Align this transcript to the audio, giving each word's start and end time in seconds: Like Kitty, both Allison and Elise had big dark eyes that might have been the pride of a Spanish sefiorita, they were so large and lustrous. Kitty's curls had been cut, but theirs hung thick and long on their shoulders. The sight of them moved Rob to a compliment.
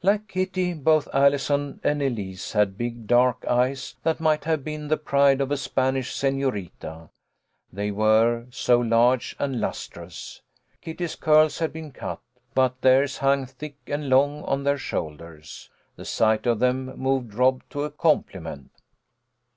Like 0.00 0.28
Kitty, 0.28 0.74
both 0.74 1.08
Allison 1.12 1.80
and 1.82 2.00
Elise 2.00 2.52
had 2.52 2.78
big 2.78 3.08
dark 3.08 3.44
eyes 3.48 3.96
that 4.04 4.20
might 4.20 4.44
have 4.44 4.62
been 4.62 4.86
the 4.86 4.96
pride 4.96 5.40
of 5.40 5.50
a 5.50 5.56
Spanish 5.56 6.14
sefiorita, 6.14 7.08
they 7.72 7.90
were 7.90 8.46
so 8.52 8.78
large 8.78 9.34
and 9.40 9.60
lustrous. 9.60 10.40
Kitty's 10.80 11.16
curls 11.16 11.58
had 11.58 11.72
been 11.72 11.90
cut, 11.90 12.20
but 12.54 12.80
theirs 12.80 13.18
hung 13.18 13.44
thick 13.44 13.74
and 13.88 14.08
long 14.08 14.44
on 14.44 14.62
their 14.62 14.78
shoulders. 14.78 15.68
The 15.96 16.04
sight 16.04 16.46
of 16.46 16.60
them 16.60 16.96
moved 16.96 17.34
Rob 17.34 17.64
to 17.70 17.82
a 17.82 17.90
compliment. 17.90 18.70